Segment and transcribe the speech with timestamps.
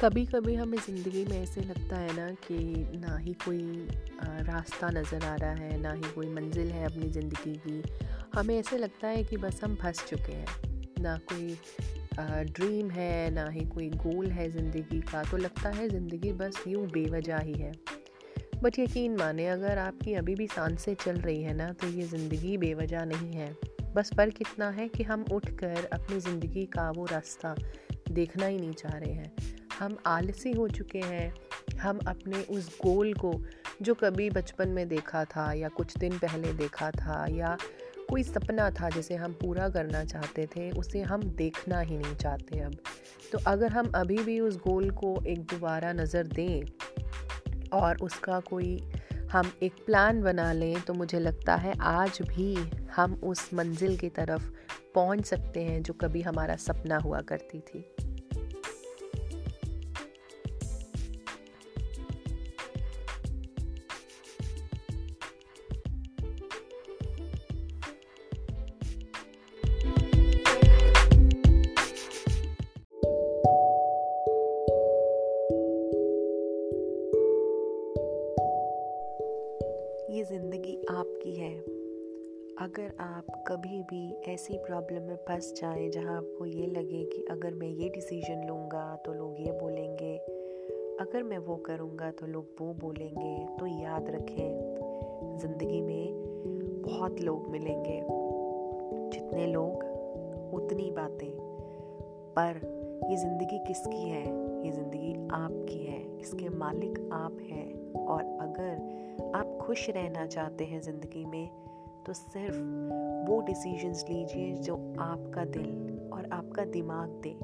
[0.00, 2.56] कभी कभी हमें ज़िंदगी में ऐसे लगता है ना कि
[2.98, 3.88] ना ही कोई
[4.44, 7.82] रास्ता नज़र आ रहा है, ना ही कोई मंजिल है अपनी ज़िंदगी की।
[8.34, 10.46] हमें ऐसे लगता है कि बस हम फंस चुके हैं।
[11.00, 11.56] ना कोई
[12.18, 16.86] ड्रीम है, ना ही कोई गोल है ज़िंदगी का तो लगता है ज़िंदगी बस यूँ
[16.88, 17.72] बेवजह ही है।
[18.62, 22.56] बट यकीन माने, अगर आपकी अभी भी साँसें चल रही है ना तो ये ज़िंदगी
[22.58, 23.54] बेवजह नहीं है।
[23.94, 27.54] बस फ़र्क इतना है कि हम उठकर अपनी ज़िंदगी का वो रास्ता
[28.10, 31.34] देखना ही नहीं चाह रहे हैं। हम आलसी हो चुके हैं।
[31.78, 33.32] हम अपने उस गोल को,
[33.82, 37.56] जो कभी बचपन में देखा था, या कुछ दिन पहले देखा था, या
[38.10, 42.60] कोई सपना था, जिसे हम पूरा करना चाहते थे, उसे हम देखना ही नहीं चाहते
[42.60, 42.76] अब।
[43.32, 46.62] तो अगर हम अभी भी उस गोल को एक दोबारा नज़र दें,
[47.72, 48.92] और उसका कोई
[49.32, 52.54] हम एक प्लान बना लें तो मुझे लगता है आज भी
[52.96, 54.50] हम उस मंजिल की तरफ़
[54.94, 57.84] पहुँच सकते हैं, जो कभी हमारा सपना हुआ करती थी।
[80.10, 81.54] ये ज़िंदगी आपकी है।
[82.58, 87.54] अगर आप कभी भी ऐसी प्रॉब्लम में फंस जाएँ जहाँ आपको ये लगे कि अगर
[87.54, 90.16] मैं ये डिसीज़न लूँगा तो लोग ये बोलेंगे,
[91.00, 97.48] अगर मैं वो करूँगा तो लोग वो बोलेंगे तो याद रखें, ज़िंदगी में बहुत लोग
[97.48, 98.00] मिलेंगे।
[99.10, 99.84] जितने लोग,
[100.54, 101.30] उतनी बातें।
[102.36, 102.60] पर
[103.10, 104.24] ये ज़िंदगी किसकी है?
[104.64, 108.99] ये ज़िंदगी आपकी है। इसके मालिक आप हैं। और अगर
[109.34, 111.48] आप खुश रहना चाहते हैं ज़िंदगी में
[112.06, 112.56] तो सिर्फ़
[113.30, 117.36] वो डिसीजंस लीजिए जो आपका दिल और आपका दिमाग दे।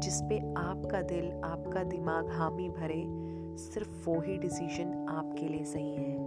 [0.00, 3.04] जिस पे आपका दिल, आपका दिमाग हामी भरे,
[3.58, 6.18] सिर्फ़ वो ही डिसीज़न आपके लिए सही है।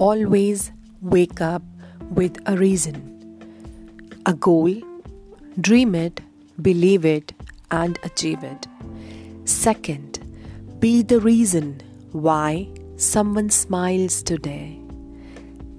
[0.00, 1.62] always wake up
[2.10, 2.96] with a reason,
[4.26, 4.74] a goal,
[5.60, 6.20] dream it,
[6.60, 7.32] believe it,
[7.70, 8.66] and achieve it.
[9.44, 10.18] Second,
[10.80, 11.80] be the reason
[12.12, 14.78] why someone smiles today.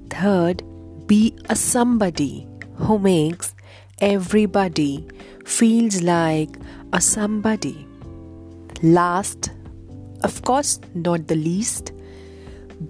[0.09, 0.63] Third,
[1.07, 3.55] be a somebody who makes
[3.99, 5.07] everybody
[5.45, 6.55] feels like
[6.93, 7.87] a somebody.
[8.81, 9.51] Last,
[10.23, 11.91] of course, not the least,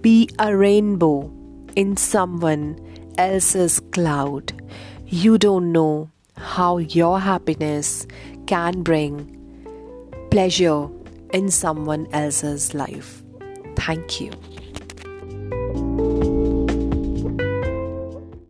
[0.00, 1.32] be a rainbow
[1.80, 2.78] in someone
[3.16, 4.52] else's cloud.
[5.06, 8.06] You don't know how your happiness
[8.46, 9.14] can bring
[10.30, 10.88] pleasure
[11.32, 13.22] in someone else's life.
[13.76, 14.30] Thank you.